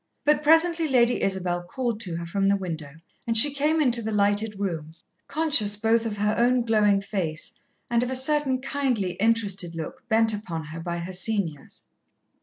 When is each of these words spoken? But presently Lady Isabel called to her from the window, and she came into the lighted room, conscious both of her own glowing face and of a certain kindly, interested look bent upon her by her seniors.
But 0.23 0.41
presently 0.41 0.87
Lady 0.87 1.21
Isabel 1.21 1.61
called 1.61 1.99
to 1.99 2.15
her 2.15 2.25
from 2.25 2.47
the 2.47 2.55
window, 2.57 2.89
and 3.27 3.37
she 3.37 3.53
came 3.53 3.79
into 3.79 4.01
the 4.01 4.11
lighted 4.11 4.59
room, 4.59 4.93
conscious 5.27 5.77
both 5.77 6.07
of 6.07 6.17
her 6.17 6.33
own 6.39 6.63
glowing 6.63 7.01
face 7.01 7.53
and 7.87 8.01
of 8.01 8.09
a 8.09 8.15
certain 8.15 8.61
kindly, 8.61 9.11
interested 9.19 9.75
look 9.75 10.09
bent 10.09 10.33
upon 10.33 10.63
her 10.63 10.79
by 10.79 10.97
her 10.97 11.13
seniors. 11.13 11.83